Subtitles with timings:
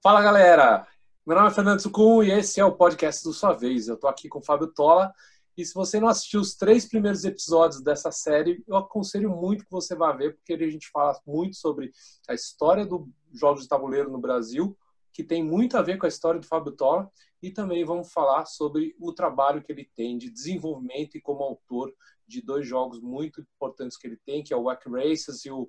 [0.00, 0.86] Fala galera,
[1.26, 3.88] meu nome é Fernando Sucum e esse é o podcast do Sua Vez.
[3.88, 5.12] Eu tô aqui com o Fábio Tola.
[5.56, 9.70] E se você não assistiu os três primeiros episódios dessa série, eu aconselho muito que
[9.72, 11.90] você vá ver, porque a gente fala muito sobre
[12.28, 14.78] a história dos jogos de tabuleiro no Brasil,
[15.12, 17.10] que tem muito a ver com a história do Fábio Tola,
[17.42, 21.92] e também vamos falar sobre o trabalho que ele tem de desenvolvimento e como autor
[22.24, 25.68] de dois jogos muito importantes que ele tem, que é o Wack Races e o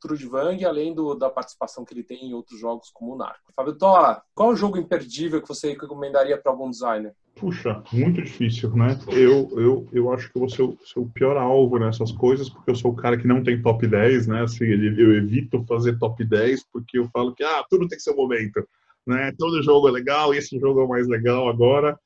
[0.00, 3.52] Trudvang, além do, da participação que ele tem em outros jogos como o Narco.
[3.54, 7.14] Fábio Tola, qual o jogo imperdível que você recomendaria para algum designer?
[7.36, 8.98] Puxa, muito difícil, né?
[9.08, 12.50] Eu, eu, eu acho que eu vou ser o, ser o, pior alvo nessas coisas,
[12.50, 14.42] porque eu sou o cara que não tem top 10, né?
[14.42, 18.66] Assim, eu evito fazer top 10, porque eu falo que, ah, tudo tem o momento,
[19.06, 19.32] né?
[19.38, 21.98] Todo jogo é legal, esse jogo é o mais legal agora.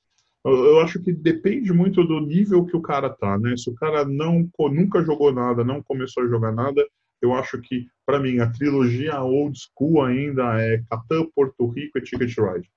[0.45, 3.57] Eu acho que depende muito do nível que o cara tá, né?
[3.57, 6.87] Se o cara não, nunca jogou nada, não começou a jogar nada,
[7.23, 12.03] eu acho que, para mim, a trilogia old school ainda é Catan, Porto Rico e
[12.03, 12.69] Ticket Ride.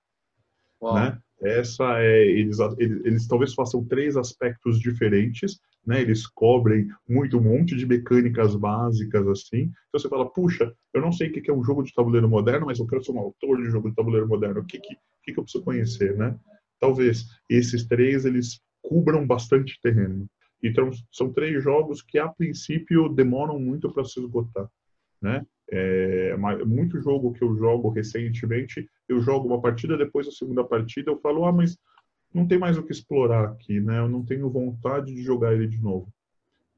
[0.82, 1.20] Né?
[1.42, 6.02] Essa é eles, eles, eles, talvez façam três aspectos diferentes, né?
[6.02, 9.72] Eles cobrem muito um monte de mecânicas básicas assim.
[9.88, 12.66] Então você fala, puxa, eu não sei o que é um jogo de tabuleiro moderno,
[12.66, 14.62] mas eu quero ser um autor de jogo de tabuleiro moderno.
[14.62, 16.36] O que que, que, que eu preciso conhecer, né?
[16.80, 20.28] Talvez esses três eles cubram bastante terreno.
[20.64, 24.68] Então, são três jogos que, a princípio, demoram muito para se esgotar.
[25.22, 25.46] Né?
[25.70, 31.12] É, muito jogo que eu jogo recentemente, eu jogo uma partida, depois da segunda partida
[31.12, 31.78] eu falo, ah, mas
[32.34, 34.00] não tem mais o que explorar aqui, né?
[34.00, 36.08] Eu não tenho vontade de jogar ele de novo,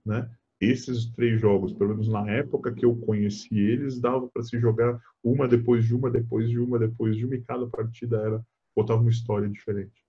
[0.05, 0.29] né?
[0.59, 4.99] Esses três jogos, pelo menos na época que eu conheci eles, dava para se jogar
[5.23, 8.44] uma depois de uma, depois de uma, depois de uma, e cada partida era
[8.75, 10.03] botava uma história diferente.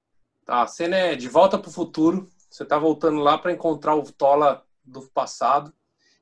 [0.44, 3.94] Tá, a cena é de volta para o futuro, você está voltando lá para encontrar
[3.94, 5.72] o Tola do passado.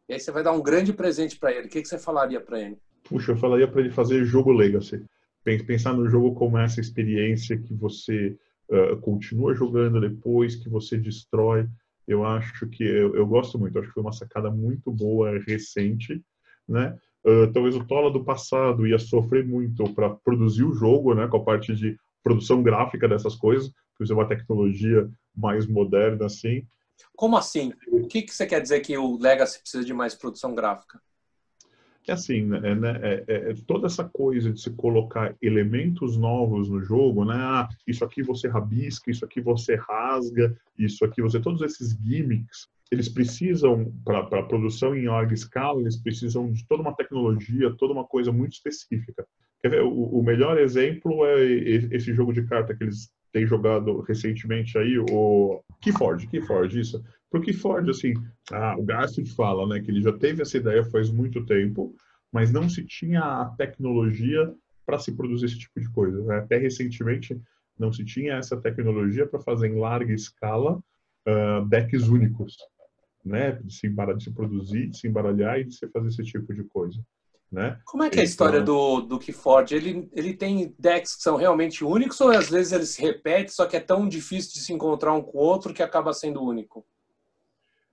[0.09, 1.67] E aí você vai dar um grande presente para ele.
[1.67, 2.79] O que, que você falaria para ele?
[3.05, 5.05] Puxa, eu falaria para ele fazer jogo Legacy.
[5.67, 8.37] Pensar no jogo como essa experiência que você
[8.69, 11.67] uh, continua jogando depois, que você destrói.
[12.07, 13.79] Eu acho que eu, eu gosto muito.
[13.79, 16.23] Acho que foi uma sacada muito boa recente,
[16.67, 16.97] né?
[17.25, 21.27] Uh, talvez o Tola do passado ia sofrer muito para produzir o jogo, né?
[21.27, 26.67] Com a parte de produção gráfica dessas coisas, que usa uma tecnologia mais moderna assim.
[27.17, 27.73] Como assim?
[27.89, 31.01] O que, que você quer dizer que o Legacy precisa de mais produção gráfica?
[32.07, 36.71] É assim, né, né, é, é, é, toda essa coisa de se colocar elementos novos
[36.71, 37.35] no jogo, né?
[37.37, 41.39] Ah, isso aqui você rabisca, isso aqui você rasga, isso aqui você.
[41.39, 46.97] Todos esses gimmicks, eles precisam, para produção em larga escala, eles precisam de toda uma
[46.97, 49.27] tecnologia, toda uma coisa muito específica.
[49.61, 54.01] Quer ver, o, o melhor exemplo é esse jogo de carta que eles tem jogado
[54.01, 57.05] recentemente aí, o Keyforge, Keyforge, isso.
[57.31, 58.15] Pro Keyforge, assim,
[58.53, 61.95] ah, o Garfield fala, né, que ele já teve essa ideia faz muito tempo,
[62.33, 64.53] mas não se tinha a tecnologia
[64.87, 66.23] para se produzir esse tipo de coisa.
[66.25, 66.39] Né?
[66.39, 67.39] Até recentemente
[67.79, 70.79] não se tinha essa tecnologia para fazer em larga escala
[71.27, 72.57] uh, decks únicos,
[73.25, 76.55] né, de se, de se produzir, de se embaralhar e de se fazer esse tipo
[76.55, 76.99] de coisa.
[77.51, 77.81] Né?
[77.87, 79.75] Como é que é a história então do, do Keyforge?
[79.75, 83.67] Ele, ele tem decks que são realmente únicos ou às vezes ele se repete, só
[83.67, 86.87] que é tão difícil de se encontrar um com o outro que acaba sendo único?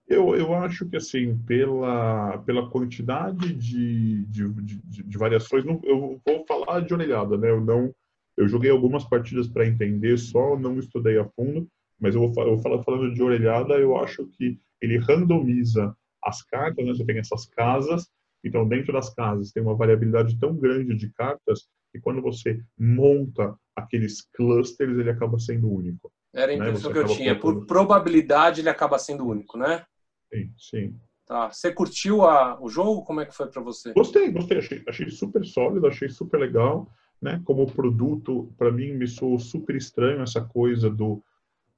[0.07, 6.21] Eu, eu acho que, assim, pela, pela quantidade de, de, de, de variações, não, eu
[6.23, 7.49] vou falar de orelhada, né?
[7.49, 7.93] Eu, não,
[8.37, 11.67] eu joguei algumas partidas para entender só, não estudei a fundo,
[11.99, 16.43] mas eu vou, eu vou falar falando de orelhada, eu acho que ele randomiza as
[16.43, 16.93] cartas, né?
[16.93, 18.07] Você tem essas casas,
[18.45, 23.55] então, dentro das casas, tem uma variabilidade tão grande de cartas que quando você monta
[23.75, 26.11] aqueles clusters, ele acaba sendo único.
[26.33, 26.67] Era a né?
[26.67, 26.93] impressão né?
[26.93, 27.39] que eu tinha.
[27.39, 29.83] Por probabilidade, ele acaba sendo único, né?
[30.31, 30.99] Sim, sim.
[31.25, 31.51] Tá.
[31.51, 33.03] Você curtiu a, o jogo?
[33.03, 33.93] Como é que foi para você?
[33.93, 34.59] Gostei, gostei.
[34.59, 36.87] Achei, achei super sólido, achei super legal.
[37.21, 37.41] Né?
[37.45, 41.23] Como produto, para mim, me soou super estranho essa coisa do,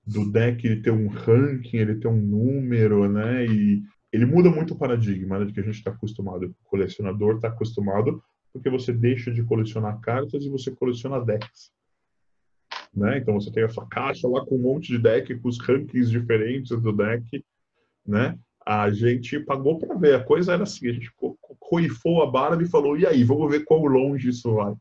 [0.05, 3.45] do deck ele ter um ranking, ele ter um número, né?
[3.45, 6.45] E ele muda muito o paradigma né, de que a gente está acostumado.
[6.45, 8.23] O colecionador está acostumado
[8.53, 11.71] porque você deixa de colecionar cartas e você coleciona decks.
[12.93, 13.19] Né?
[13.19, 16.09] Então você tem a sua caixa lá com um monte de deck, com os rankings
[16.09, 17.45] diferentes do deck.
[18.05, 18.37] Né?
[18.65, 20.15] A gente pagou para ver.
[20.15, 21.11] A coisa era assim: a gente
[21.59, 24.73] coifou a barba e falou: e aí, vamos ver quão longe isso vai.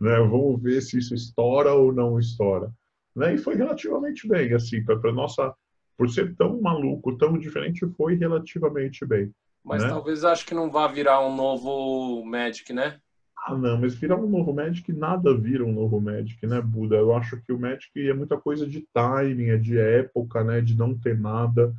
[0.00, 0.16] Né?
[0.20, 2.72] Vamos ver se isso estoura ou não estoura.
[3.14, 3.34] Né?
[3.34, 5.54] E foi relativamente bem, assim, para nossa.
[5.98, 9.32] Por ser tão maluco, tão diferente, foi relativamente bem.
[9.64, 9.88] Mas né?
[9.90, 12.98] talvez acho que não vá virar um novo Magic, né?
[13.36, 16.96] Ah, não, mas virar um novo Magic, nada vira um novo Magic, né, Buda?
[16.96, 20.76] Eu acho que o Magic é muita coisa de timing, é de época, né, de
[20.76, 21.74] não ter nada,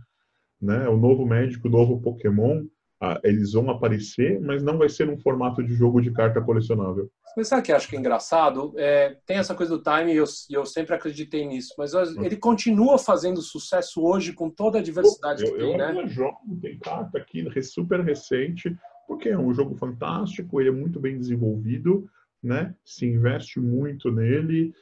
[0.62, 0.88] né?
[0.90, 2.66] O novo Magic, o novo Pokémon,
[3.02, 7.10] ah, eles vão aparecer, mas não vai ser num formato de jogo de carta colecionável.
[7.36, 8.74] Mas sabe o que eu acho que é engraçado?
[8.78, 12.98] É, tem essa coisa do timing e eu, eu, sempre acreditei nisso, mas ele continua
[12.98, 15.94] fazendo sucesso hoje com toda a diversidade eu, que tem, eu né?
[15.96, 18.76] Eu jogo, tem carta aqui super recente,
[19.08, 22.10] porque é um jogo fantástico, ele é muito bem desenvolvido,
[22.42, 22.76] né?
[22.84, 24.74] Se investe muito nele,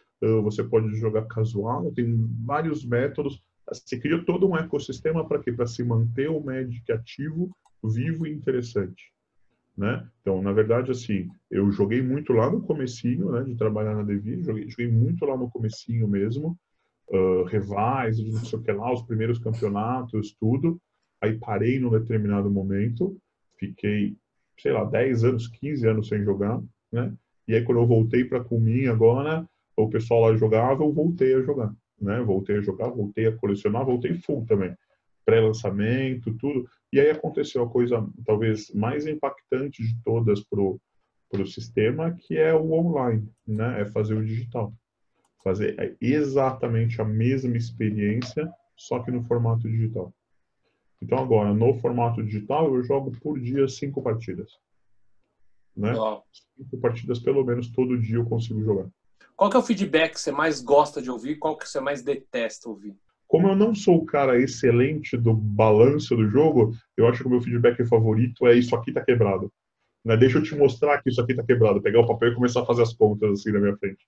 [0.44, 3.42] você pode jogar casual, tem vários métodos.
[3.70, 5.52] Você cria todo um ecossistema para quê?
[5.52, 7.52] Para se manter o Magic ativo,
[7.84, 9.12] vivo e interessante.
[9.78, 10.08] Né?
[10.22, 14.42] Então, na verdade, assim, eu joguei muito lá no comecinho, né, de trabalhar na Devi,
[14.42, 16.58] joguei, joguei muito lá no comecinho mesmo,
[17.10, 20.82] uh, revais, não sei o que lá, os primeiros campeonatos, tudo.
[21.22, 23.18] Aí parei num determinado momento,
[23.60, 24.16] fiquei,
[24.60, 26.60] sei lá, 10 anos, 15 anos sem jogar,
[26.92, 27.14] né?
[27.48, 31.42] E aí quando eu voltei para Kumin agora, o pessoal lá jogava, eu voltei a
[31.42, 31.72] jogar,
[32.02, 32.20] né?
[32.22, 34.76] Voltei a jogar, voltei a colecionar, voltei full também.
[35.28, 36.68] Pré-lançamento, tudo.
[36.92, 40.80] E aí aconteceu a coisa talvez mais impactante de todas pro
[41.30, 43.82] pro sistema, que é o online, né?
[43.82, 44.74] É fazer o digital.
[45.44, 50.14] Fazer exatamente a mesma experiência, só que no formato digital.
[51.02, 54.52] Então, agora, no formato digital, eu jogo por dia cinco partidas.
[55.76, 55.94] Né?
[56.56, 58.90] Cinco partidas, pelo menos, todo dia eu consigo jogar.
[59.36, 61.38] Qual que é o feedback que você mais gosta de ouvir?
[61.38, 62.98] Qual que você mais detesta ouvir?
[63.28, 67.30] Como eu não sou o cara excelente do balanço do jogo, eu acho que o
[67.30, 69.52] meu feedback favorito é isso aqui tá quebrado.
[70.04, 70.16] Né?
[70.16, 71.82] Deixa eu te mostrar que isso aqui tá quebrado.
[71.82, 74.06] Pegar o papel e começar a fazer as contas assim na minha frente.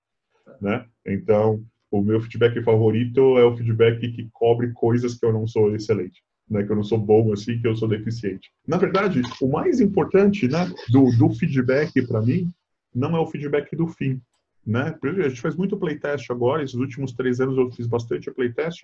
[0.61, 0.85] Né?
[1.05, 5.75] Então, o meu feedback favorito é o feedback que cobre coisas que eu não sou
[5.75, 8.51] excelente né, que eu não sou bom assim, que eu sou deficiente.
[8.67, 12.51] Na verdade, o mais importante né, do, do feedback para mim
[12.93, 14.19] não é o feedback do fim.
[14.65, 14.95] Né?
[15.03, 18.83] A gente faz muito playtest agora, esses últimos três anos eu fiz bastante playtest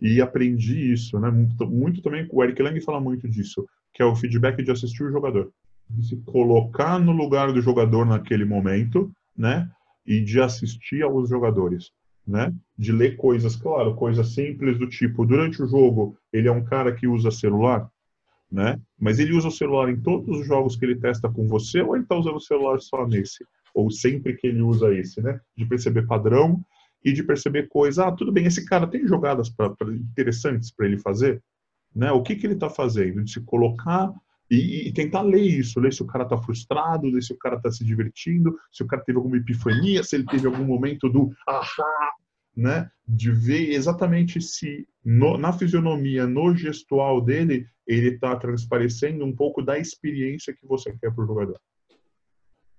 [0.00, 1.18] e aprendi isso.
[1.18, 1.30] Né?
[1.30, 5.04] Muito, muito também, o Eric Lang fala muito disso, que é o feedback de assistir
[5.04, 5.52] o jogador.
[5.88, 9.70] De se colocar no lugar do jogador naquele momento né?
[10.06, 11.90] e de assistir aos jogadores
[12.26, 12.54] né?
[12.78, 16.94] De ler coisas, claro, coisas simples do tipo, durante o jogo, ele é um cara
[16.94, 17.88] que usa celular,
[18.50, 18.80] né?
[18.98, 21.94] Mas ele usa o celular em todos os jogos que ele testa com você ou
[21.94, 23.44] ele está usando o celular só nesse?
[23.74, 25.40] Ou sempre que ele usa esse, né?
[25.56, 26.62] De perceber padrão
[27.04, 30.86] e de perceber coisa, ah, tudo bem, esse cara tem jogadas pra, pra interessantes para
[30.86, 31.42] ele fazer,
[31.94, 32.12] né?
[32.12, 33.22] O que que ele está fazendo?
[33.24, 34.12] De se colocar
[34.50, 37.56] e, e, tentar ler isso, ler se o cara está frustrado, ler se o cara
[37.56, 41.32] está se divertindo, se o cara teve alguma epifania, se ele teve algum momento do
[41.48, 42.12] ahá,
[42.54, 42.90] né?
[43.08, 49.62] De ver exatamente se no, na fisionomia, no gestual dele, ele está transparecendo um pouco
[49.62, 51.58] da experiência que você quer para o jogador,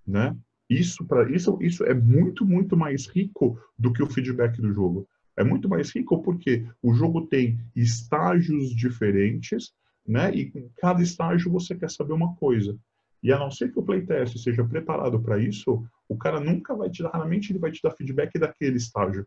[0.05, 0.35] né?
[0.79, 5.07] Isso, para isso, isso é muito, muito mais rico do que o feedback do jogo.
[5.35, 9.73] É muito mais rico porque o jogo tem estágios diferentes
[10.07, 10.33] né?
[10.33, 12.77] E em cada estágio você quer saber uma coisa.
[13.21, 16.89] E a não ser que o playtest seja preparado para isso, o cara nunca vai
[16.89, 19.25] te dar, raramente ele vai te dar feedback daquele estágio,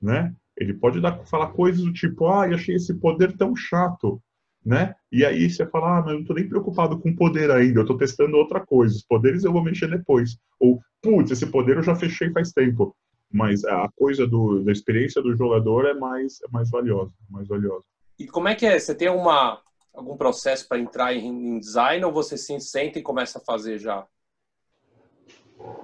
[0.00, 0.34] né?
[0.56, 4.22] Ele pode dar, falar coisas do tipo, ah, eu achei esse poder tão chato,
[4.66, 4.96] né?
[5.12, 7.86] E aí você fala, ah, mas eu não tô nem preocupado com poder ainda, eu
[7.86, 10.36] tô testando outra coisa, os poderes eu vou mexer depois.
[10.58, 12.94] Ou, putz, esse poder eu já fechei faz tempo.
[13.32, 17.84] Mas a coisa do, da experiência do jogador é mais, é mais valiosa, mais valiosa.
[18.18, 18.76] E como é que é?
[18.78, 19.60] Você tem uma,
[19.94, 23.78] algum processo para entrar em, em, design ou você se senta e começa a fazer
[23.78, 24.04] já?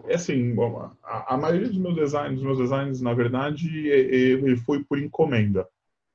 [0.09, 0.55] É assim,
[1.05, 5.69] a, a maioria dos meus designs, dos meus designs, na verdade, ele foi por encomenda,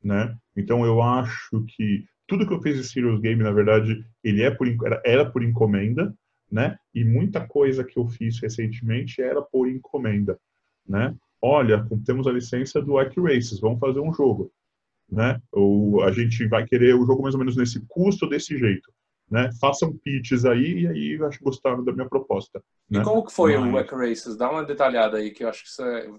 [0.04, 0.36] né?
[0.56, 4.52] Então eu acho que tudo que eu fiz de Serious Game, na verdade, ele é
[4.52, 6.14] por, era, era por encomenda,
[6.52, 6.78] né?
[6.94, 10.38] E muita coisa que eu fiz recentemente era por encomenda,
[10.88, 11.16] né?
[11.42, 14.52] Olha, temos a licença do Ike Races, vamos fazer um jogo
[15.10, 15.42] né?
[15.52, 18.92] Ou a gente vai querer o jogo mais ou menos nesse custo, desse jeito,
[19.30, 19.50] né?
[19.60, 22.62] Façam pitches aí e aí acho que gostaram da minha proposta.
[22.90, 23.04] E né?
[23.04, 23.70] como que foi Mas...
[23.70, 24.38] o Wack Races?
[24.38, 26.10] Dá uma detalhada aí que eu acho que isso é...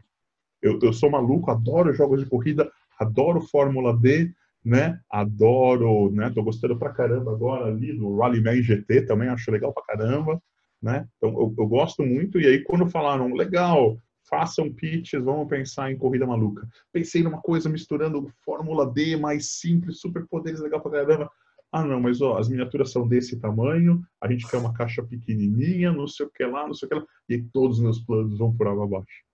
[0.61, 4.33] Eu, eu sou maluco, adoro jogos de corrida, adoro Fórmula D,
[4.69, 5.01] né?
[5.11, 6.31] Adoro, né?
[6.35, 10.41] Tô gostando pra caramba agora ali do Rallyman GT, também acho legal pra caramba,
[10.81, 11.09] né?
[11.17, 13.99] Então eu, eu gosto muito e aí quando falaram legal,
[14.29, 16.69] façam pitches, vamos pensar em corrida maluca.
[16.93, 21.31] Pensei numa coisa misturando Fórmula D mais simples, superpoderes legal pra caramba.
[21.73, 25.93] Ah, não, mas ó, as miniaturas são desse tamanho, a gente quer uma caixa pequenininha,
[25.93, 28.39] não sei o que lá, não sei o que lá, e todos os meus planos
[28.39, 29.25] vão por água abaixo.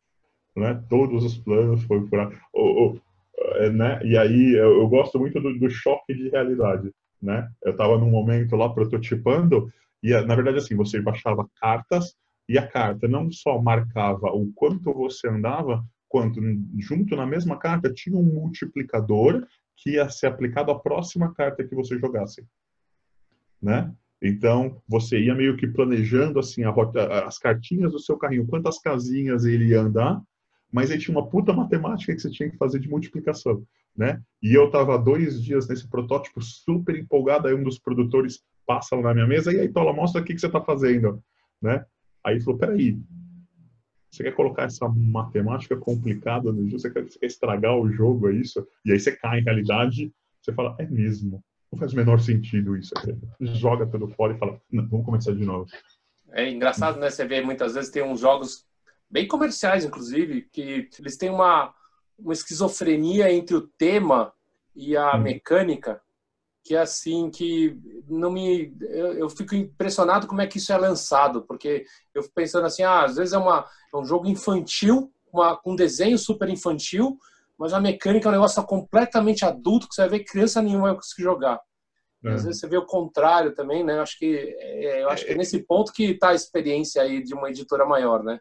[0.56, 0.80] Né?
[0.88, 2.38] Todos os planos foram por água.
[2.52, 3.00] Oh, oh,
[3.72, 4.00] né?
[4.04, 6.90] E aí eu, eu gosto muito do, do, choque de realidade.
[7.20, 7.48] Né?
[7.62, 9.70] Eu estava num momento lá prototipando,
[10.02, 12.14] e na verdade assim, você baixava cartas,
[12.48, 16.40] e a carta não só marcava o quanto você andava, quanto
[16.78, 19.46] junto na mesma carta tinha um multiplicador
[19.76, 22.46] que ia ser aplicado à próxima carta que você jogasse,
[23.60, 23.92] né?
[24.22, 29.44] Então você ia meio que planejando assim rota, as cartinhas do seu carrinho, quantas casinhas
[29.44, 30.22] ele ia andar,
[30.74, 33.64] mas aí tinha uma puta matemática que você tinha que fazer de multiplicação,
[33.96, 34.20] né?
[34.42, 39.02] E eu tava dois dias nesse protótipo super empolgado, aí um dos produtores passa lá
[39.02, 41.22] na minha mesa e aí Tola mostra o que você tá fazendo,
[41.62, 41.84] né?
[42.24, 42.98] Aí falou, peraí,
[44.10, 46.80] você quer colocar essa matemática complicada no jogo?
[46.80, 48.66] Você quer, estragar o jogo, é isso?
[48.84, 50.12] E aí você cai em realidade,
[50.42, 51.40] você fala, é mesmo.
[51.70, 52.92] Não faz o menor sentido isso.
[53.40, 55.70] Joga tudo fora e fala, vamos começar de novo.
[56.32, 57.10] É engraçado, né?
[57.10, 58.66] Você vê muitas vezes tem uns jogos
[59.10, 61.74] bem comerciais, inclusive, que eles têm uma,
[62.18, 64.32] uma esquizofrenia entre o tema
[64.74, 65.20] e a hum.
[65.20, 66.00] mecânica
[66.64, 70.78] que é assim que não me eu, eu, fico impressionado como é que isso é
[70.78, 71.84] lançado porque
[72.14, 75.72] eu fico pensando assim ah, às vezes é uma é um jogo infantil uma, com
[75.72, 77.18] um desenho super infantil
[77.58, 80.96] mas a mecânica é um negócio completamente adulto que você vai ver criança nenhuma vai
[80.96, 81.60] conseguir jogar
[82.24, 82.30] é.
[82.30, 85.32] às vezes você vê o contrário também né eu acho que é, eu acho que
[85.32, 88.40] é nesse ponto que está a experiência aí de uma editora maior né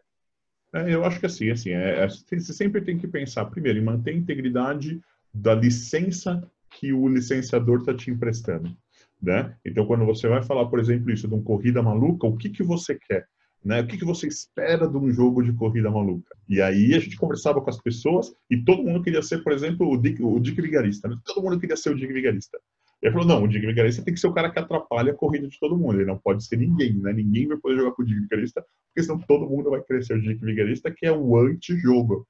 [0.88, 4.10] eu acho que assim assim é, é você sempre tem que pensar primeiro em manter
[4.10, 5.00] a integridade
[5.32, 8.76] da licença que o licenciador está te emprestando.
[9.22, 9.54] Né?
[9.64, 12.62] Então, quando você vai falar, por exemplo, isso de uma corrida maluca, o que, que
[12.62, 13.26] você quer?
[13.64, 13.80] Né?
[13.80, 16.36] O que, que você espera de um jogo de corrida maluca?
[16.46, 19.90] E aí a gente conversava com as pessoas e todo mundo queria ser, por exemplo,
[19.90, 21.08] o Dick, o Dick Vigarista.
[21.08, 21.16] Né?
[21.24, 22.58] Todo mundo queria ser o Dick Vigarista.
[23.04, 25.46] Ele falou, não, o Dick Vigarista tem que ser o cara que atrapalha a corrida
[25.46, 25.96] de todo mundo.
[25.96, 27.12] Ele não pode ser ninguém, né?
[27.12, 30.22] Ninguém vai poder jogar com o Dick Vigarista, porque senão todo mundo vai ser o
[30.22, 32.26] Dick Vigarista, que é o anti-jogo,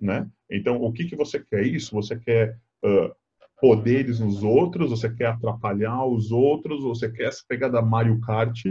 [0.00, 0.26] né?
[0.50, 1.66] Então, o que, que você quer?
[1.66, 1.94] Isso?
[1.94, 3.14] Você quer uh,
[3.60, 8.64] poderes nos outros, você quer atrapalhar os outros, você quer essa pegada Mario Kart,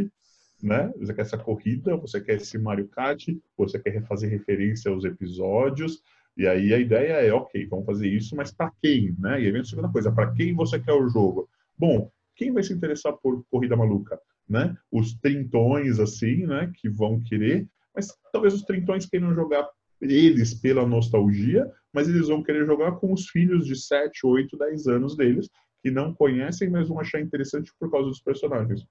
[0.59, 0.91] né?
[0.97, 6.01] Você quer essa corrida, você quer esse Mario Kart, você quer fazer referência aos episódios,
[6.35, 9.41] e aí a ideia é, ok, vamos fazer isso, mas para quem, né?
[9.41, 11.47] E aí vem a segunda coisa, para quem você quer o jogo?
[11.77, 14.75] Bom, quem vai se interessar por corrida maluca, né?
[14.91, 16.71] Os trintões, assim, né?
[16.75, 19.69] Que vão querer, mas talvez os trintões queiram jogar
[20.01, 24.87] eles pela nostalgia, mas eles vão querer jogar com os filhos de 7, 8, 10
[24.87, 25.49] anos deles,
[25.81, 28.85] que não conhecem, mas vão achar interessante por causa dos personagens.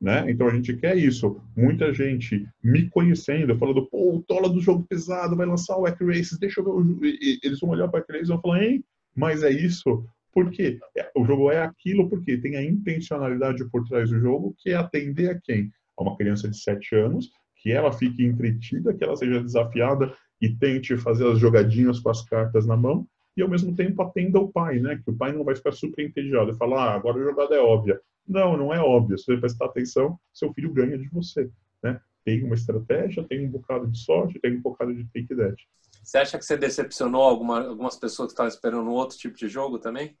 [0.00, 0.30] Né?
[0.30, 1.40] Então a gente quer isso.
[1.56, 6.04] Muita gente me conhecendo, falando, pô, o Tola do jogo pesado vai lançar o Eck
[6.04, 7.04] Races, deixa eu ver o
[7.42, 10.04] Eles vão olhar para o Eck Races e vão falar, hein, mas é isso?
[10.32, 10.78] Por quê?
[10.96, 14.76] É, o jogo é aquilo porque tem a intencionalidade por trás do jogo, que é
[14.76, 15.72] atender a quem?
[15.96, 20.48] A uma criança de 7 anos, que ela fique entretida, que ela seja desafiada e
[20.48, 23.04] tente fazer as jogadinhas com as cartas na mão
[23.36, 25.00] e ao mesmo tempo atenda o pai, né?
[25.02, 27.60] Que o pai não vai ficar super entediado e falar, ah, agora a jogada é
[27.60, 28.00] óbvia.
[28.28, 29.16] Não, não é óbvia.
[29.16, 31.50] Se você prestar atenção, seu filho ganha de você,
[31.82, 32.00] né?
[32.24, 35.56] Tem uma estratégia, tem um bocado de sorte, tem um bocado de take that.
[36.02, 39.78] Você acha que você decepcionou alguma, algumas pessoas que estavam esperando outro tipo de jogo
[39.78, 40.16] também?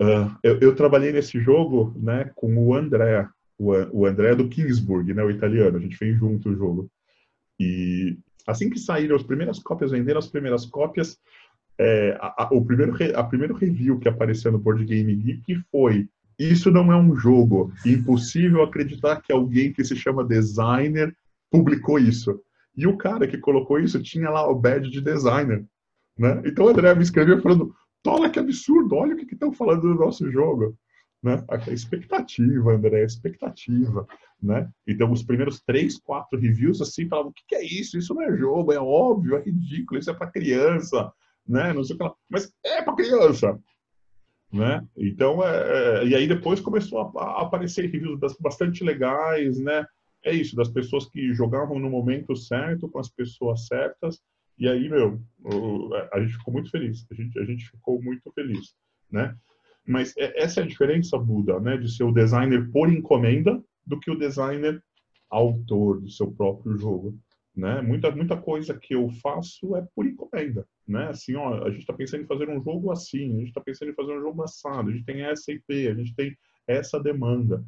[0.00, 5.12] Uh, eu, eu, trabalhei nesse jogo, né, com o André, o, o André do Kingsburg,
[5.12, 5.76] né, o italiano.
[5.76, 6.90] A gente fez junto o jogo.
[7.58, 11.18] E Assim que saíram as primeiras cópias, venderam as primeiras cópias,
[11.78, 16.08] é, a, a, o primeiro, a primeiro review que apareceu no Board Game Geek foi
[16.44, 17.72] isso não é um jogo.
[17.84, 21.14] Impossível acreditar que alguém que se chama designer
[21.50, 22.40] publicou isso.
[22.76, 25.64] E o cara que colocou isso tinha lá o badge de designer.
[26.16, 26.42] Né?
[26.44, 29.94] Então o André me escreveu falando: Tola, que absurdo, olha o que estão falando do
[29.94, 30.76] nosso jogo
[31.22, 31.44] né?
[31.48, 34.06] A expectativa, André, expectativa,
[34.42, 34.68] né?
[34.86, 37.98] Então, os primeiros três, quatro reviews, assim, falavam, o que, que é isso?
[37.98, 41.12] Isso não é jogo, é óbvio, é ridículo, isso é para criança,
[41.46, 41.72] né?
[41.72, 42.14] Não sei o que lá.
[42.28, 43.58] Mas é para criança,
[44.52, 44.84] né?
[44.96, 49.86] Então, é, é, e aí depois começou a, a, aparecer reviews bastante legais, né?
[50.24, 54.20] É isso, das pessoas que jogavam no momento certo, com as pessoas certas,
[54.60, 55.18] e aí, meu,
[56.12, 58.74] a gente ficou muito feliz, a gente, a gente ficou muito feliz,
[59.10, 59.34] né?
[59.86, 63.98] Mas é, essa é a diferença, Buda, né, de ser o designer por encomenda do
[63.98, 64.82] que o designer
[65.30, 67.18] autor do seu próprio jogo.
[67.54, 67.80] Né?
[67.82, 70.66] Muita, muita coisa que eu faço é por encomenda.
[70.86, 71.08] Né?
[71.08, 73.90] Assim, ó, a gente está pensando em fazer um jogo assim, a gente está pensando
[73.90, 77.64] em fazer um jogo assado, a gente tem essa IP, a gente tem essa demanda.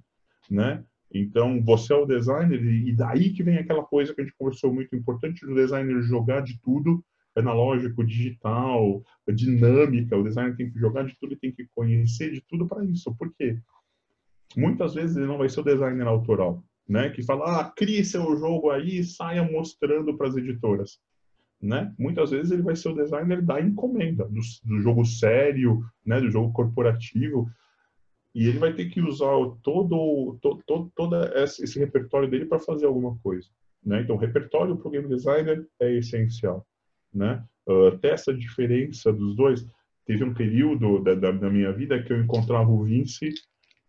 [0.51, 0.85] Né?
[1.13, 4.73] Então, você é o designer, e daí que vem aquela coisa que a gente conversou
[4.73, 7.05] muito importante do designer jogar de tudo
[7.37, 10.17] analógico, digital, dinâmica.
[10.17, 13.15] O designer tem que jogar de tudo e tem que conhecer de tudo para isso.
[13.15, 13.59] Por quê?
[14.57, 17.11] Muitas vezes ele não vai ser o designer autoral, né?
[17.11, 21.01] Que fala, ah, crie seu jogo aí e saia mostrando para as editoras.
[21.61, 21.95] Né?
[21.97, 26.21] Muitas vezes ele vai ser o designer da encomenda, do, do, jogo sério, né?
[26.21, 27.49] do jogo corporativo,
[28.35, 29.31] e ele vai ter que usar
[29.63, 33.49] todo, todo, esse repertório dele para fazer alguma coisa.
[33.85, 34.01] Né?
[34.03, 36.67] Então, o repertório para o game designer é essencial.
[37.15, 37.45] Né?
[37.67, 39.65] Uh, até essa diferença dos dois,
[40.05, 43.33] teve um período da, da, da minha vida que eu encontrava o Vince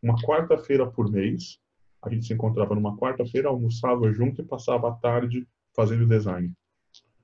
[0.03, 1.57] uma quarta-feira por mês.
[2.03, 6.51] A gente se encontrava numa quarta-feira, almoçava junto e passava a tarde fazendo design.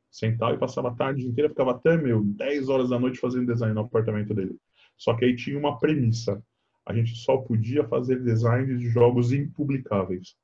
[0.09, 3.73] Sentava e passava a tarde inteira, ficava até, meu, 10 horas da noite fazendo design
[3.75, 4.55] no apartamento dele.
[4.97, 6.41] Só que aí tinha uma premissa.
[6.85, 10.35] A gente só podia fazer design de jogos impublicáveis.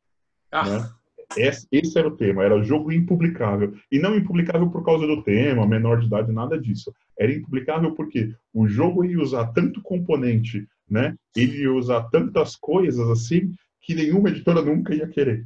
[0.52, 0.70] Ah.
[0.70, 0.90] Né?
[1.38, 3.74] Esse, esse, era o tema, era jogo impublicável.
[3.92, 6.94] E não impublicável por causa do tema, menor de idade, nada disso.
[7.18, 11.16] Era impublicável porque o jogo ia usar tanto componente, né?
[11.36, 13.52] Ele ia usar tantas coisas assim
[13.86, 15.46] que nenhuma editora nunca ia querer.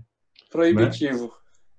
[0.49, 1.25] Proibitivo.
[1.25, 1.29] Né?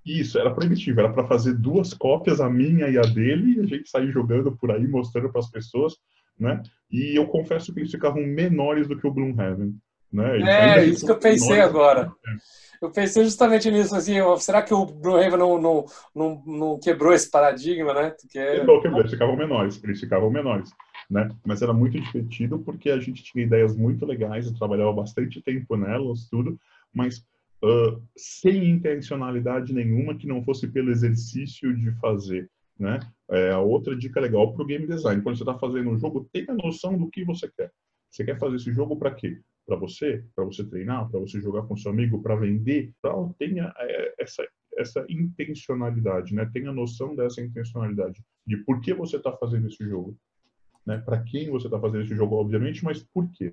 [0.05, 1.01] Isso, era proibitivo.
[1.01, 4.55] Era para fazer duas cópias, a minha e a dele, e a gente sair jogando
[4.57, 5.95] por aí, mostrando para as pessoas,
[6.39, 6.63] né?
[6.91, 9.75] E eu confesso que eles ficavam menores do que o Gloomhaven.
[10.13, 10.41] Né?
[10.41, 12.13] é, isso que eu pensei agora.
[12.83, 17.31] Eu pensei justamente nisso, assim, será que o Gloomhaven não, não, não, não quebrou esse
[17.31, 18.11] paradigma, né?
[18.11, 18.45] Porque...
[18.57, 20.71] Quebrou, quebrou, eles ficavam menores, eles ficavam menores,
[21.11, 21.29] né?
[21.45, 25.77] Mas era muito divertido porque a gente tinha ideias muito legais, eu trabalhava bastante tempo
[25.77, 26.59] nelas, tudo,
[26.95, 27.19] mas
[27.65, 32.49] uh, sem intencionalidade nenhuma que não fosse pelo exercício de fazer,
[32.79, 33.01] né?
[33.31, 36.29] É, a outra dica legal para o game design, quando você está fazendo um jogo,
[36.33, 37.71] tenha noção do que você quer.
[38.11, 39.41] Você quer fazer esse jogo para quê?
[39.67, 40.25] Para você?
[40.35, 41.09] Para você treinar?
[41.09, 42.21] Para você jogar com seu amigo?
[42.23, 42.93] Para vender?
[43.39, 44.45] Tenha é, essa,
[44.77, 46.49] essa intencionalidade, né?
[46.53, 50.17] Tenha noção dessa intencionalidade, de por que você está fazendo esse jogo.
[50.87, 50.99] Né?
[50.99, 53.53] Para quem você está fazendo esse jogo, obviamente, mas por quê?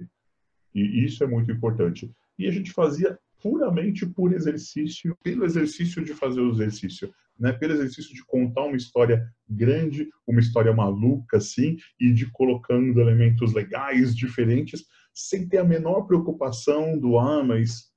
[0.74, 2.12] E isso é muito importante.
[2.38, 7.53] E a gente fazia puramente por exercício, pelo exercício de fazer o exercício, né?
[7.53, 13.54] Pelo exercício de contar uma história grande, uma história maluca, assim, e de colocando elementos
[13.54, 17.91] legais, diferentes, sem ter a menor preocupação do, ah, mas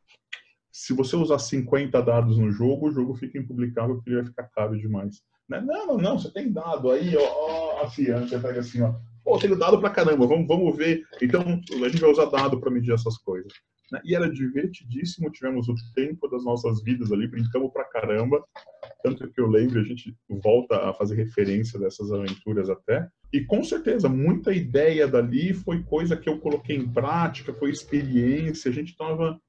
[0.72, 4.44] se você usar 50 dados no jogo, o jogo fica impublicável porque ele vai ficar
[4.44, 5.22] caro demais.
[5.48, 5.60] Né?
[5.60, 8.94] Não, não, não, você tem dado aí, ó, ó a FIA, você pega assim, ó,
[9.30, 11.04] pô, tenho dado pra caramba, vamos, vamos ver.
[11.22, 13.52] Então, a gente vai usar dado para medir essas coisas.
[13.92, 14.00] Né?
[14.04, 18.42] E era divertidíssimo, tivemos o tempo das nossas vidas ali, brincamos pra caramba.
[19.04, 23.06] Tanto que eu lembro, a gente volta a fazer referência dessas aventuras até.
[23.32, 28.68] E com certeza, muita ideia dali foi coisa que eu coloquei em prática, foi experiência,
[28.68, 29.40] a gente estava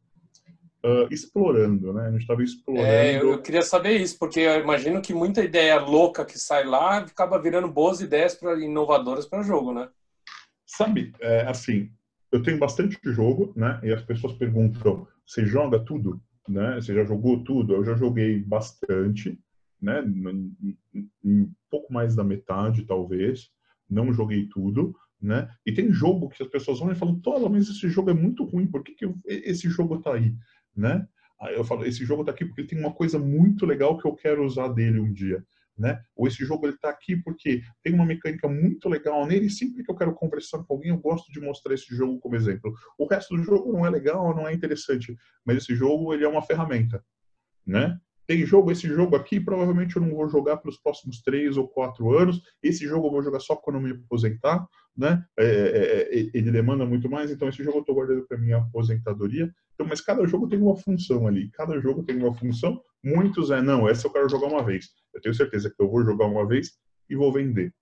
[0.84, 2.08] Uh, explorando, né?
[2.08, 2.88] A gente estava explorando.
[2.88, 6.64] É, eu, eu, queria saber isso, porque eu imagino que muita ideia louca que sai
[6.64, 9.90] lá acaba virando boas ideias para inovadoras para jogo, né?
[10.66, 11.92] Sabe, é, assim,
[12.32, 13.80] eu tenho bastante jogo, né?
[13.84, 16.22] E as pessoas perguntam: você joga tudo?
[16.48, 16.76] Né?
[16.76, 17.76] Você já jogou tudo?
[17.76, 19.38] Eu já joguei bastante,
[19.82, 20.02] né?
[21.24, 23.50] Um pouco mais da metade, talvez.
[23.90, 25.50] Não joguei tudo, né?
[25.66, 28.46] E tem jogo que as pessoas vão e falam: Tola, mas esse jogo é muito
[28.46, 30.34] ruim, por que, que esse jogo tá aí,
[30.76, 31.08] né?
[31.40, 34.16] Aí eu falo: esse jogo tá aqui porque tem uma coisa muito legal que eu
[34.16, 35.44] quero usar dele um dia
[35.82, 36.00] né?
[36.16, 39.84] Ou esse jogo ele está aqui porque tem uma mecânica muito legal nele e sempre
[39.84, 42.74] que eu quero conversar com alguém eu gosto de mostrar esse jogo como exemplo.
[42.98, 46.28] O resto do jogo não é legal, não é interessante, mas esse jogo ele é
[46.28, 47.04] uma ferramenta,
[47.66, 48.00] né?
[48.28, 52.16] Tem jogo, esse jogo aqui provavelmente eu não vou jogar pelos próximos três ou quatro
[52.18, 52.42] anos.
[52.64, 55.24] Esse jogo eu vou jogar só quando eu me aposentar, né?
[55.38, 58.58] É, é, é, ele demanda muito mais, então esse jogo eu estou guardando para minha
[58.58, 59.54] aposentadoria.
[59.74, 62.82] Então, mas cada jogo tem uma função ali, cada jogo tem uma função.
[63.04, 64.90] Muitos é não, essa eu quero jogar uma vez.
[65.14, 66.78] Eu tenho certeza que eu vou jogar uma vez
[67.10, 67.74] e vou vender.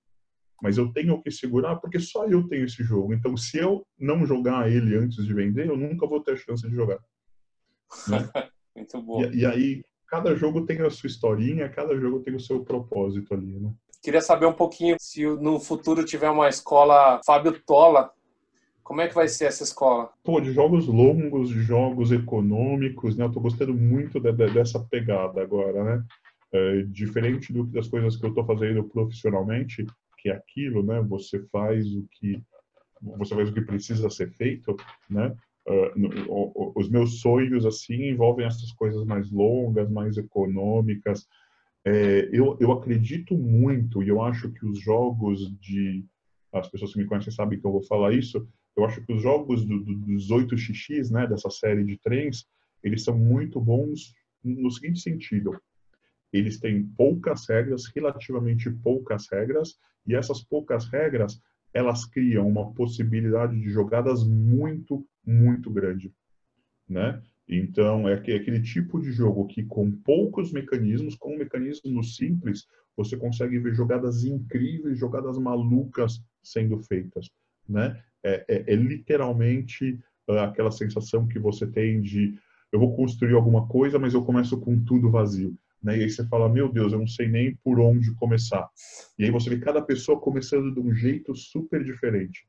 [0.62, 3.14] Mas eu tenho que segurar porque só eu tenho esse jogo.
[3.14, 6.68] Então, se eu não jogar ele antes de vender, eu nunca vou ter a chance
[6.68, 7.00] de jogar.
[8.08, 8.18] Né?
[8.76, 9.24] Muito bom.
[9.24, 13.34] E, e, aí, cada jogo tem a sua historinha, cada jogo tem o seu propósito
[13.34, 13.74] ali, né?
[14.02, 18.12] Queria saber um pouquinho se no futuro tiver uma escola Fábio Tola.
[18.82, 20.10] Como é que vai ser essa escola?
[20.24, 23.26] Pô, de jogos longos, de jogos econômicos, né?
[23.26, 26.04] Eu tô gostando muito de, de, dessa pegada agora, né?
[26.52, 29.86] É, diferente do, das coisas que eu estou fazendo profissionalmente,
[30.18, 31.02] que é aquilo, né?
[31.02, 32.42] Você faz o que
[33.18, 34.76] você faz o que precisa ser feito,
[35.10, 35.36] né?
[35.68, 41.28] Uh, os meus sonhos assim envolvem essas coisas mais longas, mais econômicas.
[41.86, 46.06] É, eu, eu acredito muito e eu acho que os jogos de
[46.52, 48.48] as pessoas que me conhecem sabem que eu vou falar isso.
[48.76, 52.46] Eu acho que os jogos do, do, dos 8xx, né, dessa série de trens,
[52.84, 54.14] eles são muito bons
[54.44, 55.60] no seguinte sentido:
[56.32, 59.76] eles têm poucas regras, relativamente poucas regras,
[60.08, 61.40] e essas poucas regras
[61.74, 66.12] elas criam uma possibilidade de jogadas muito, muito grande.
[66.88, 67.22] né?
[67.50, 73.58] Então, é aquele tipo de jogo que, com poucos mecanismos, com mecanismos simples, você consegue
[73.58, 77.28] ver jogadas incríveis, jogadas malucas sendo feitas,
[77.68, 78.00] né?
[78.24, 82.38] É, é, é literalmente uh, aquela sensação que você tem de
[82.72, 85.58] eu vou construir alguma coisa, mas eu começo com tudo vazio.
[85.82, 85.98] Né?
[85.98, 88.70] E aí você fala, meu Deus, eu não sei nem por onde começar.
[89.18, 92.46] E aí você vê cada pessoa começando de um jeito super diferente.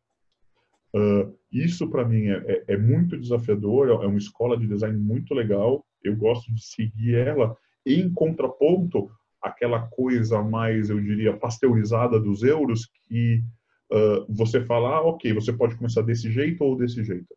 [0.95, 5.35] Uh, isso para mim é, é, é, muito desafiador, é uma escola de design muito
[5.35, 5.85] legal.
[6.03, 12.89] Eu gosto de seguir ela em contraponto àquela coisa mais, eu diria, pasteurizada dos euros
[13.09, 13.43] que
[13.91, 17.35] uh, você fala, ah, ok, você pode começar desse jeito ou desse jeito.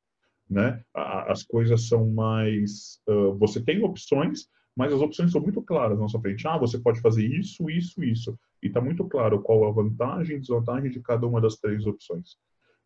[0.49, 0.83] Né?
[0.93, 6.07] As coisas são mais, uh, você tem opções, mas as opções são muito claras na
[6.07, 6.47] sua frente.
[6.47, 8.37] Ah, você pode fazer isso, isso, isso.
[8.61, 12.37] E está muito claro qual a vantagem e desvantagem de cada uma das três opções.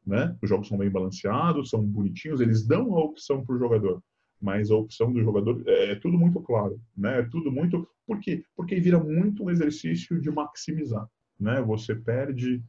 [0.07, 0.33] Né?
[0.41, 4.01] Os jogos são bem balanceados, são bonitinhos, eles dão a opção para o jogador,
[4.41, 7.19] mas a opção do jogador é, é, tudo muito claro, né?
[7.19, 8.41] É tudo muito por quê?
[8.55, 11.05] Porque vira muito um exercício de maximizar,
[11.37, 11.61] né?
[11.61, 12.63] Você perde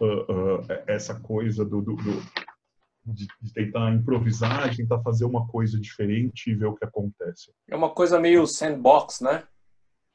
[0.00, 2.22] uh, uh, essa coisa do, do, do
[3.04, 7.52] de, de, tentar improvisar, de tentar fazer uma coisa diferente e ver o que acontece.
[7.68, 9.44] É uma coisa meio sandbox, né?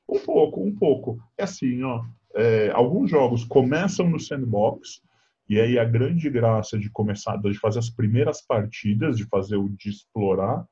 [0.09, 1.19] Um pouco, um pouco.
[1.37, 2.03] É assim, ó.
[2.35, 5.03] É, alguns jogos começam no sandbox
[5.49, 9.69] e aí a grande graça de começar, de fazer as primeiras partidas, de fazer o
[9.69, 10.65] de explorar,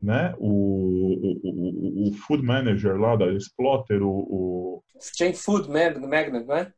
[0.00, 0.34] né?
[0.38, 4.82] O, o, o, o Food Manager lá da Exploter, o, o...
[5.16, 6.72] Chain Food Magnet, não é?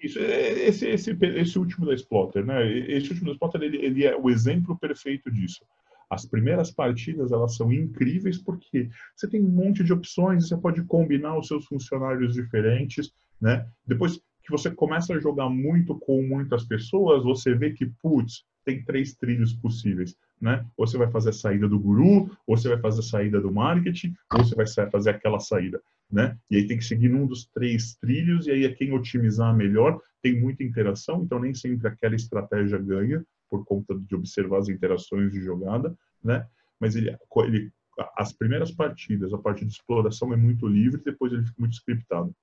[0.00, 2.66] Isso, é, esse, esse, esse último da Exploter, né?
[2.72, 5.64] Esse último da Exploter, ele, ele é o exemplo perfeito disso.
[6.10, 10.82] As primeiras partidas, elas são incríveis porque você tem um monte de opções, você pode
[10.84, 13.66] combinar os seus funcionários diferentes, né?
[13.86, 18.84] Depois, que você começa a jogar muito com muitas pessoas, você vê que, putz, tem
[18.84, 20.64] três trilhos possíveis, né?
[20.76, 23.52] Ou você vai fazer a saída do guru, ou você vai fazer a saída do
[23.52, 26.36] marketing, ou você vai fazer aquela saída, né?
[26.50, 30.00] E aí tem que seguir num dos três trilhos, e aí é quem otimizar melhor,
[30.20, 35.32] tem muita interação, então nem sempre aquela estratégia ganha, por conta de observar as interações
[35.32, 36.46] de jogada, né?
[36.80, 37.72] Mas ele, ele
[38.16, 42.34] as primeiras partidas, a parte de exploração é muito livre, depois ele fica muito scriptado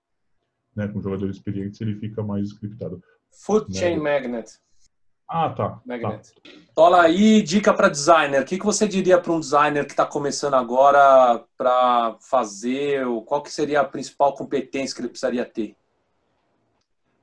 [0.75, 3.01] né, com jogadores experientes, ele fica mais scriptado.
[3.31, 3.79] Food né?
[3.79, 4.59] Chain Magnet.
[5.27, 5.79] Ah, tá.
[5.85, 6.33] Magnet.
[6.33, 6.51] Tá.
[6.73, 8.41] Tola aí, dica para designer.
[8.41, 13.05] O que, que você diria para um designer que está começando agora para fazer?
[13.25, 15.75] Qual que seria a principal competência que ele precisaria ter?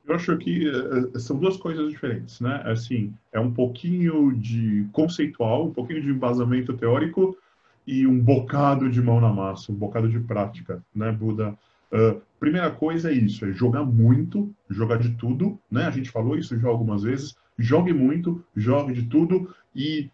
[0.07, 2.63] Eu acho que uh, são duas coisas diferentes, né?
[2.65, 7.37] Assim, é um pouquinho de conceitual, um pouquinho de embasamento teórico
[7.85, 11.59] e um bocado de mão na massa, um bocado de prática, né, Buda?
[12.39, 15.85] Primeira coisa é isso, é jogar muito, jogar de tudo, né?
[15.85, 17.35] A gente falou isso já algumas vezes.
[17.59, 20.11] Jogue muito, jogue de tudo e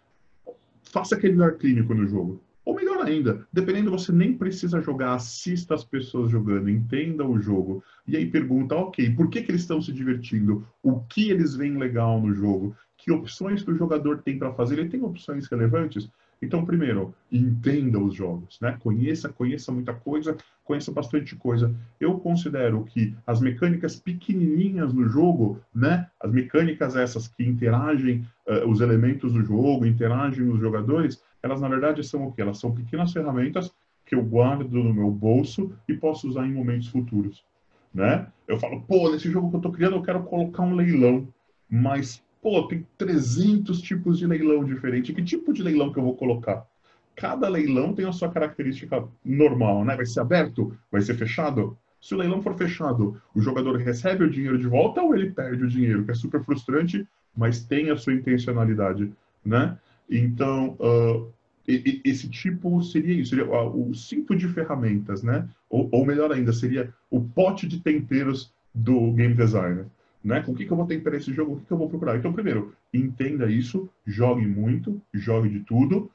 [0.93, 2.41] faça aquele ar clínico no jogo.
[2.65, 7.83] Ou melhor ainda, dependendo, você nem precisa jogar, assista as pessoas jogando, entenda o jogo.
[8.07, 10.65] E aí pergunta, ok, por que, que eles estão se divertindo?
[10.81, 12.77] O que eles veem legal no jogo?
[13.03, 14.79] Que opções que o jogador tem para fazer?
[14.79, 16.09] Ele tem opções relevantes?
[16.41, 18.77] Então, primeiro, entenda os jogos, né?
[18.79, 21.75] Conheça, conheça muita coisa, conheça bastante coisa.
[21.99, 26.09] Eu considero que as mecânicas pequenininhas no jogo, né?
[26.21, 31.69] As mecânicas essas que interagem uh, os elementos do jogo, interagem os jogadores, elas na
[31.69, 32.43] verdade são o quê?
[32.43, 33.73] Elas são pequenas ferramentas
[34.07, 37.45] que eu guardo no meu bolso e posso usar em momentos futuros,
[37.93, 38.29] né?
[38.47, 41.27] Eu falo, pô, nesse jogo que eu tô criando eu quero colocar um leilão,
[41.69, 45.15] mas Pô, tem 300 tipos de leilão diferente.
[45.15, 46.67] Que tipo de leilão que eu vou colocar?
[47.15, 49.95] Cada leilão tem a sua característica normal, né?
[49.95, 50.77] Vai ser aberto?
[50.91, 51.79] Vai ser fechado?
[52.01, 55.63] Se o leilão for fechado, o jogador recebe o dinheiro de volta ou ele perde
[55.63, 56.05] o dinheiro?
[56.05, 59.13] Que é super frustrante, mas tem a sua intencionalidade,
[59.45, 59.79] né?
[60.11, 61.33] Então, uh,
[61.65, 65.49] esse tipo seria isso, seria o cinto de ferramentas, né?
[65.71, 69.87] Ou, ou melhor ainda, seria o pote de temperos do game designer.
[70.25, 70.41] Né?
[70.41, 71.55] Com o que, que eu vou temperar esse jogo?
[71.55, 72.17] O que, que eu vou procurar?
[72.17, 76.11] Então, primeiro, entenda isso, jogue muito, jogue de tudo.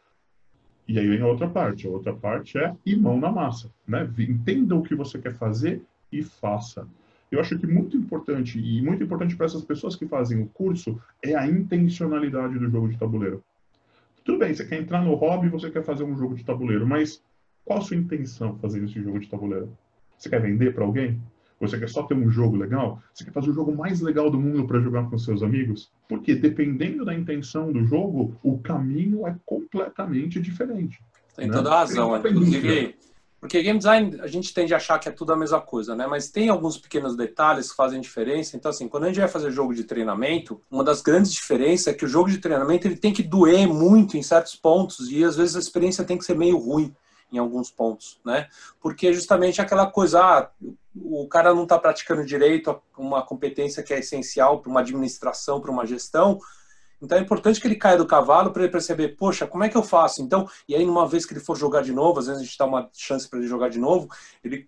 [0.87, 1.85] E aí vem a outra parte.
[1.85, 3.69] A outra parte é ir mão na massa.
[3.87, 4.09] Né?
[4.19, 6.87] Entenda o que você quer fazer e faça.
[7.29, 10.99] Eu acho que muito importante, e muito importante para essas pessoas que fazem o curso,
[11.21, 13.43] é a intencionalidade do jogo de tabuleiro.
[14.23, 17.21] Tudo bem, você quer entrar no hobby, você quer fazer um jogo de tabuleiro, mas
[17.65, 19.77] qual a sua intenção fazendo esse jogo de tabuleiro?
[20.17, 21.19] Você quer vender para alguém?
[21.59, 23.01] Você quer só ter um jogo legal?
[23.13, 25.91] Você quer fazer o jogo mais legal do mundo para jogar com seus amigos?
[26.07, 30.99] Porque dependendo da intenção do jogo, o caminho é completamente diferente.
[31.35, 31.53] Tem né?
[31.53, 32.15] toda a razão.
[32.15, 32.95] Inclusive,
[33.39, 36.05] Porque game design a gente tende a achar que é tudo a mesma coisa, né?
[36.05, 38.55] Mas tem alguns pequenos detalhes que fazem diferença.
[38.55, 41.93] Então, assim, quando a gente vai fazer jogo de treinamento, uma das grandes diferenças é
[41.93, 45.35] que o jogo de treinamento ele tem que doer muito em certos pontos e às
[45.35, 46.93] vezes a experiência tem que ser meio ruim
[47.31, 48.47] em alguns pontos, né?
[48.81, 50.49] Porque justamente aquela coisa, ah,
[50.95, 55.71] o cara não está praticando direito uma competência que é essencial para uma administração, para
[55.71, 56.39] uma gestão,
[57.01, 59.77] então é importante que ele caia do cavalo para ele perceber, poxa, como é que
[59.77, 60.21] eu faço?
[60.21, 62.57] Então, e aí uma vez que ele for jogar de novo, às vezes a gente
[62.57, 64.07] dá uma chance para ele jogar de novo,
[64.43, 64.67] ele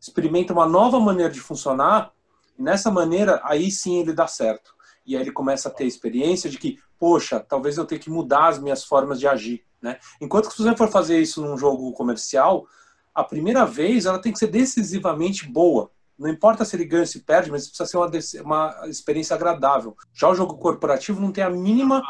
[0.00, 2.12] experimenta uma nova maneira de funcionar,
[2.58, 4.74] e nessa maneira aí sim ele dá certo.
[5.06, 8.48] E aí ele começa a ter experiência de que, poxa, talvez eu tenha que mudar
[8.48, 9.98] as minhas formas de agir, né?
[10.20, 12.66] Enquanto que se você for fazer isso num jogo comercial,
[13.14, 15.90] a primeira vez ela tem que ser decisivamente boa.
[16.18, 18.10] Não importa se ele ganha ou se perde, mas precisa ser uma,
[18.44, 19.96] uma experiência agradável.
[20.12, 22.02] Já o jogo corporativo não tem a mínima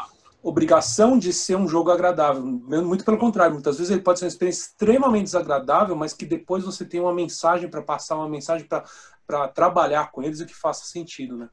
[0.43, 2.43] obrigação de ser um jogo agradável.
[2.43, 6.63] Muito pelo contrário, muitas vezes ele pode ser uma experiência extremamente desagradável, mas que depois
[6.63, 10.85] você tem uma mensagem para passar, uma mensagem para trabalhar com eles e que faça
[10.85, 11.49] sentido, né?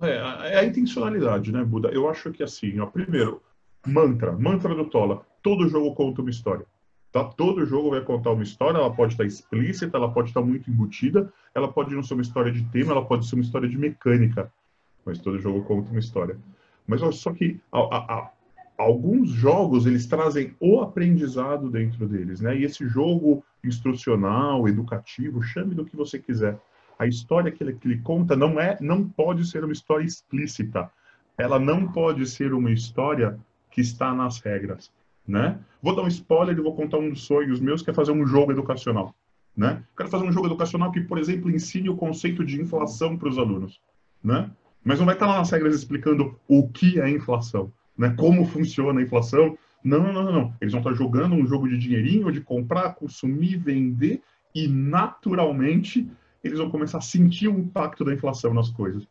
[0.00, 1.88] É, é a intencionalidade, né, Buda?
[1.90, 3.40] Eu acho que assim, ó, primeiro,
[3.86, 5.24] mantra, mantra do Tola.
[5.42, 6.66] Todo jogo conta uma história.
[7.12, 7.22] Tá?
[7.24, 11.30] Todo jogo vai contar uma história, ela pode estar explícita, ela pode estar muito embutida,
[11.54, 14.50] ela pode não ser uma história de tema, ela pode ser uma história de mecânica,
[15.04, 16.38] mas todo jogo conta uma história.
[16.86, 18.30] Mas só que a, a, a,
[18.78, 22.56] alguns jogos eles trazem o aprendizado dentro deles, né?
[22.56, 26.58] E esse jogo instrucional, educativo, chame do que você quiser.
[26.98, 30.90] A história que ele, que ele conta não é, não pode ser uma história explícita.
[31.36, 33.38] Ela não pode ser uma história
[33.70, 34.90] que está nas regras
[35.26, 35.58] né?
[35.82, 38.26] Vou dar um spoiler e vou contar um dos sonhos meus, que é fazer um
[38.26, 39.14] jogo educacional,
[39.56, 39.82] né?
[39.96, 43.38] Quero fazer um jogo educacional que, por exemplo, ensine o conceito de inflação para os
[43.38, 43.80] alunos,
[44.22, 44.50] né?
[44.84, 48.14] Mas não vai estar lá nas regras explicando o que é inflação, né?
[48.16, 49.56] Como funciona a inflação.
[49.84, 50.54] Não, não, não, não.
[50.60, 54.22] Eles vão estar jogando um jogo de dinheirinho, de comprar, consumir, vender
[54.54, 56.08] e, naturalmente,
[56.42, 59.06] eles vão começar a sentir o impacto da inflação nas coisas,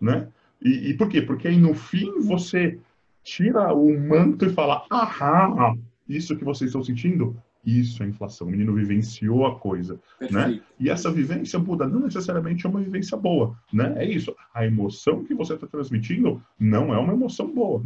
[0.00, 0.28] né?
[0.62, 1.20] E, e por quê?
[1.20, 2.78] Porque aí, no fim, você
[3.24, 5.74] tira o manto e fala: ahá,
[6.08, 8.46] isso que vocês estão sentindo, isso é inflação.
[8.46, 9.98] O menino vivenciou a coisa,
[10.30, 10.60] né?
[10.78, 13.94] E essa vivência, Buda, não necessariamente é uma vivência boa, né?
[13.96, 14.34] É isso.
[14.52, 17.82] A emoção que você está transmitindo não é uma emoção boa.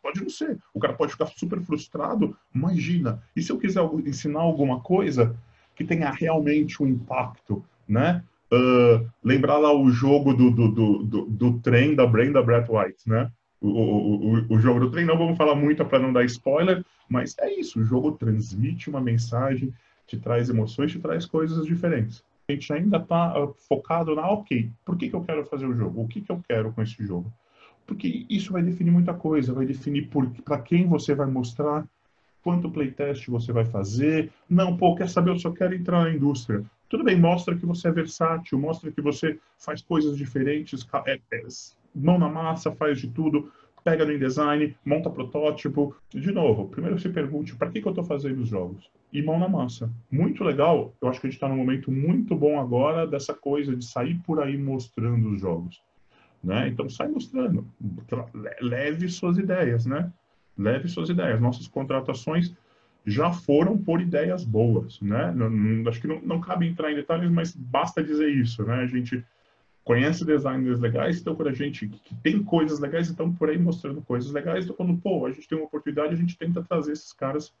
[0.00, 0.58] Pode não ser.
[0.72, 2.36] O cara pode ficar super frustrado.
[2.54, 3.20] Imagina.
[3.34, 5.36] E se eu quiser ensinar alguma coisa
[5.74, 8.22] que tenha realmente um impacto, né?
[8.52, 13.08] Uh, lembrar lá o jogo do, do, do, do, do trem da Brenda Brett White,
[13.08, 13.28] né?
[13.68, 15.04] O, o, o jogo do trem.
[15.04, 17.80] Não vamos falar muito para não dar spoiler, mas é isso.
[17.80, 19.72] O jogo transmite uma mensagem,
[20.06, 22.24] te traz emoções, te traz coisas diferentes.
[22.48, 25.74] A gente ainda está ah, focado na, ok, por que, que eu quero fazer o
[25.74, 26.02] jogo?
[26.02, 27.32] O que, que eu quero com esse jogo?
[27.84, 30.08] Porque isso vai definir muita coisa, vai definir
[30.44, 31.84] para quem você vai mostrar,
[32.42, 34.30] quanto playtest você vai fazer.
[34.48, 36.64] Não, pô, quer saber, eu só quero entrar na indústria.
[36.88, 41.46] Tudo bem, mostra que você é versátil, mostra que você faz coisas diferentes, é, é,
[41.96, 43.50] mão na massa, faz de tudo,
[43.82, 45.94] pega no InDesign, monta protótipo.
[46.10, 48.90] De novo, primeiro se pergunte para que, que eu estou fazendo os jogos?
[49.12, 49.88] E mão na massa.
[50.10, 53.76] Muito legal, eu acho que a gente está num momento muito bom agora dessa coisa
[53.76, 55.80] de sair por aí mostrando os jogos.
[56.42, 56.68] Né?
[56.68, 57.66] Então sai mostrando,
[58.60, 60.12] leve suas ideias, né?
[60.58, 61.40] Leve suas ideias.
[61.40, 62.54] Nossas contratações
[63.06, 65.32] já foram por ideias boas, né?
[65.34, 68.74] Não, não, acho que não, não cabe entrar em detalhes, mas basta dizer isso, né?
[68.74, 69.24] A gente
[69.86, 74.02] conhece designers legais, então quando a gente que tem coisas legais, então por aí mostrando
[74.02, 77.12] coisas legais, então quando, pô, a gente tem uma oportunidade, a gente tenta trazer esses
[77.12, 77.54] caras,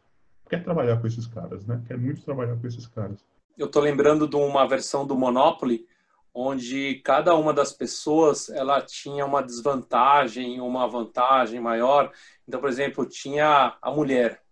[0.50, 1.80] quer trabalhar com esses caras, né?
[1.86, 3.24] Quer muito trabalhar com esses caras.
[3.56, 5.86] Eu tô lembrando de uma versão do Monopoly,
[6.34, 12.10] onde cada uma das pessoas, ela tinha uma desvantagem, uma vantagem maior.
[12.46, 14.42] Então, por exemplo, tinha a mulher.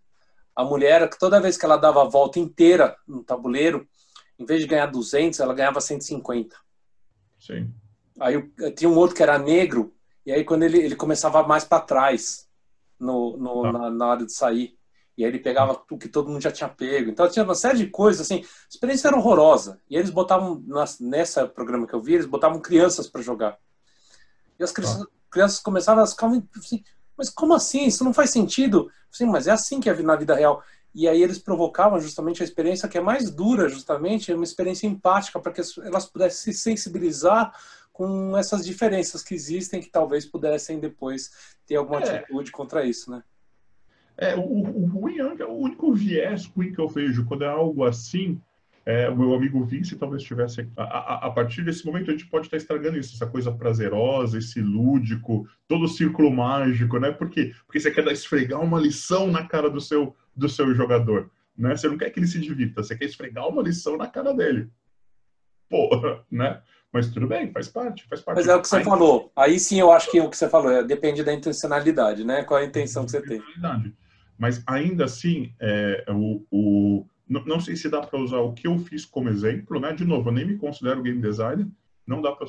[0.55, 3.85] A mulher, toda vez que ela dava a volta inteira no tabuleiro,
[4.39, 6.64] em vez de ganhar 200, ela ganhava 150.
[7.45, 7.71] Sim.
[8.19, 8.41] Aí
[8.75, 9.93] tinha um outro que era negro,
[10.25, 12.47] e aí quando ele, ele começava mais para trás,
[12.99, 13.71] no, no tá.
[13.71, 14.77] na, na, hora de sair.
[15.17, 17.09] E aí ele pegava o que todo mundo já tinha pego.
[17.09, 19.79] Então tinha uma série de coisas, assim, a experiência era horrorosa.
[19.89, 20.63] E eles botavam,
[20.99, 23.57] nessa programa que eu vi, eles botavam crianças para jogar.
[24.59, 25.07] E as crianças, tá.
[25.29, 26.27] crianças começavam a ficar
[26.57, 26.83] assim,
[27.17, 27.85] mas como assim?
[27.85, 28.89] Isso não faz sentido.
[29.11, 30.61] Sim, mas é assim que é na vida real.
[30.95, 35.37] E aí eles provocavam justamente a experiência que é mais dura, justamente, uma experiência empática,
[35.41, 37.53] para que elas pudessem se sensibilizar
[37.91, 42.17] com essas diferenças que existem, que talvez pudessem depois ter alguma é.
[42.17, 43.21] atitude contra isso, né?
[44.17, 48.41] É, o, o ruim, o único viés ruim que eu vejo quando é algo assim,
[48.85, 50.69] é, o meu amigo Vince talvez tivesse.
[50.77, 54.37] A, a, a, partir desse momento a gente pode estar estragando isso, essa coisa prazerosa,
[54.37, 57.11] esse lúdico, todo o círculo mágico, né?
[57.11, 57.53] Por quê?
[57.65, 61.29] Porque você quer esfregar uma lição na cara do seu do seu jogador.
[61.57, 61.75] Né?
[61.75, 64.69] Você não quer que ele se divirta, você quer esfregar uma lição na cara dele.
[65.69, 66.61] Porra, né?
[66.91, 68.37] Mas tudo bem, faz parte, faz parte.
[68.37, 69.31] Mas é o que você Aí, falou.
[69.35, 72.43] Aí sim eu acho que o que você falou é, depende da intencionalidade, né?
[72.43, 73.41] Qual é a intenção que você tem.
[74.37, 78.67] Mas ainda assim, é, o, o, não, não sei se dá para usar o que
[78.67, 79.93] eu fiz como exemplo, né?
[79.93, 81.67] De novo, eu nem me considero game designer,
[82.05, 82.47] não dá para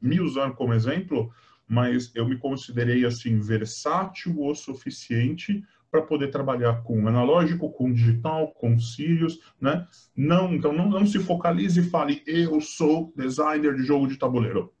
[0.00, 1.32] me usar como exemplo,
[1.68, 8.52] mas eu me considerei assim versátil o suficiente para poder trabalhar com analógico, com digital,
[8.52, 9.86] com Sirius, né?
[10.16, 14.72] Não, então não, não se focalize e fale eu sou designer de jogo de tabuleiro.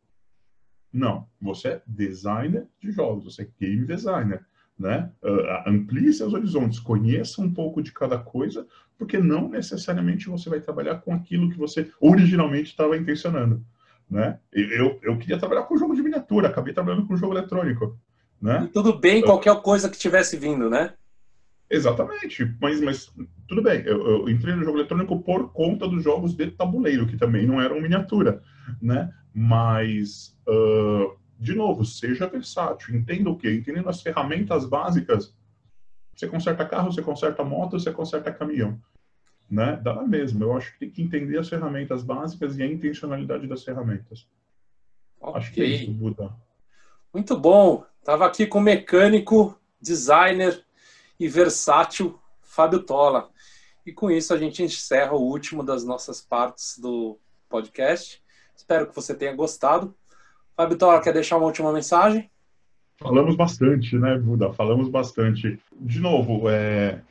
[0.92, 4.44] Não, você é designer de jogos, você é game designer,
[4.78, 5.10] né?
[5.22, 8.66] Uh, amplie seus horizontes, conheça um pouco de cada coisa,
[8.98, 13.64] porque não necessariamente você vai trabalhar com aquilo que você originalmente estava intencionando,
[14.08, 14.38] né?
[14.52, 17.96] Eu, eu queria trabalhar com jogo de miniatura, acabei trabalhando com jogo eletrônico,
[18.40, 18.64] né?
[18.64, 20.94] E tudo bem, qualquer coisa que tivesse vindo, né?
[21.70, 23.14] Exatamente, mas, mas
[23.46, 27.16] tudo bem, eu, eu, entrei no jogo eletrônico por conta dos jogos de tabuleiro, que
[27.16, 28.42] também não eram miniatura,
[28.82, 29.14] né?
[29.32, 33.54] Mas, uh, de novo, seja versátil, entenda o quê?
[33.54, 35.32] Entendendo as ferramentas básicas,
[36.12, 38.76] você conserta carro, você conserta moto, você conserta caminhão,
[39.48, 39.78] né?
[39.80, 43.62] Dá mesmo, eu acho que tem que entender as ferramentas básicas e a intencionalidade das
[43.62, 44.26] ferramentas.
[45.20, 45.38] Okay.
[45.38, 46.34] Acho que é isso, Buda.
[47.14, 50.64] Muito bom, estava aqui com mecânico, designer,
[51.20, 53.28] e versátil Fábio Tola.
[53.86, 58.22] E com isso a gente encerra o último das nossas partes do podcast.
[58.56, 59.94] Espero que você tenha gostado.
[60.56, 62.30] Fábio Tola, quer deixar uma última mensagem?
[62.98, 64.52] Falamos bastante, né, Buda?
[64.52, 65.58] Falamos bastante.
[65.78, 67.02] De novo, é...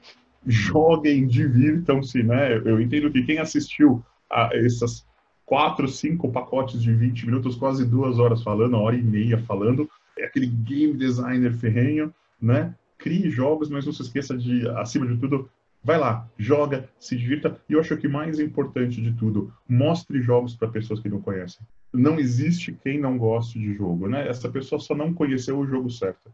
[0.46, 2.58] joguem, divirtam-se, né?
[2.58, 5.06] Eu entendo que quem assistiu a essas
[5.46, 9.90] quatro, cinco pacotes de 20 minutos, quase duas horas falando, uma hora e meia falando,
[10.16, 12.76] é aquele game designer ferrenho, né?
[13.00, 15.50] Crie jogos, mas não se esqueça de, acima de tudo,
[15.84, 17.60] vai lá, joga, se divirta.
[17.68, 21.66] E eu acho que mais importante de tudo, mostre jogos para pessoas que não conhecem.
[21.92, 24.28] Não existe quem não goste de jogo, né?
[24.28, 26.32] Essa pessoa só não conheceu o jogo certo.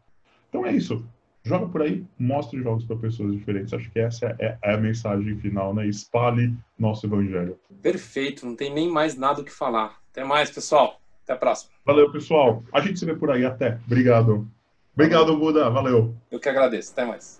[0.48, 1.02] Então é isso.
[1.42, 3.72] Joga por aí, mostre jogos para pessoas diferentes.
[3.72, 5.86] Acho que essa é, é a mensagem final, né?
[5.86, 7.56] Espalhe nosso evangelho.
[7.80, 9.96] Perfeito, não tem nem mais nada o que falar.
[10.10, 11.00] Até mais, pessoal.
[11.22, 11.72] Até a próxima.
[11.84, 12.64] Valeu, pessoal.
[12.72, 13.44] A gente se vê por aí.
[13.44, 13.78] Até.
[13.86, 14.48] Obrigado.
[14.96, 15.68] Obrigado, Buda.
[15.68, 16.14] Valeu.
[16.30, 16.92] Eu que agradeço.
[16.92, 17.38] Até mais.